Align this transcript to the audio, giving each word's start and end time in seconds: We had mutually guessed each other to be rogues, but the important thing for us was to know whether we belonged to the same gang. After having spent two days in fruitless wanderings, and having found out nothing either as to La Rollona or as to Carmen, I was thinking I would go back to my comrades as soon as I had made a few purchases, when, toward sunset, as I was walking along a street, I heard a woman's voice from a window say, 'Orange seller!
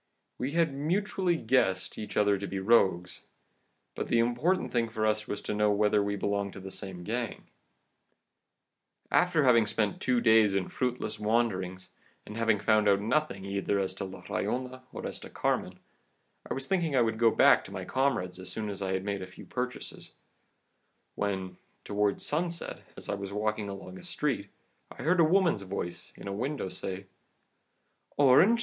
We 0.39 0.53
had 0.53 0.73
mutually 0.73 1.37
guessed 1.37 1.95
each 1.99 2.17
other 2.17 2.35
to 2.39 2.47
be 2.47 2.57
rogues, 2.57 3.19
but 3.93 4.07
the 4.07 4.17
important 4.17 4.71
thing 4.71 4.89
for 4.89 5.05
us 5.05 5.27
was 5.27 5.41
to 5.41 5.53
know 5.53 5.69
whether 5.69 6.01
we 6.01 6.15
belonged 6.15 6.53
to 6.53 6.59
the 6.59 6.71
same 6.71 7.03
gang. 7.03 7.43
After 9.11 9.43
having 9.43 9.67
spent 9.67 10.01
two 10.01 10.19
days 10.19 10.55
in 10.55 10.69
fruitless 10.69 11.19
wanderings, 11.19 11.87
and 12.25 12.35
having 12.35 12.59
found 12.59 12.89
out 12.89 12.99
nothing 12.99 13.45
either 13.45 13.79
as 13.79 13.93
to 13.93 14.03
La 14.05 14.23
Rollona 14.23 14.81
or 14.91 15.05
as 15.05 15.19
to 15.19 15.29
Carmen, 15.29 15.77
I 16.49 16.55
was 16.55 16.65
thinking 16.65 16.95
I 16.95 17.01
would 17.01 17.19
go 17.19 17.29
back 17.29 17.63
to 17.65 17.71
my 17.71 17.85
comrades 17.85 18.39
as 18.39 18.49
soon 18.51 18.69
as 18.71 18.81
I 18.81 18.93
had 18.93 19.03
made 19.03 19.21
a 19.21 19.27
few 19.27 19.45
purchases, 19.45 20.09
when, 21.13 21.57
toward 21.85 22.23
sunset, 22.23 22.79
as 22.97 23.07
I 23.07 23.13
was 23.13 23.31
walking 23.31 23.69
along 23.69 23.99
a 23.99 24.03
street, 24.03 24.49
I 24.91 25.03
heard 25.03 25.19
a 25.19 25.23
woman's 25.23 25.61
voice 25.61 26.11
from 26.15 26.27
a 26.27 26.33
window 26.33 26.69
say, 26.69 27.05
'Orange 28.17 28.59
seller! 28.59 28.59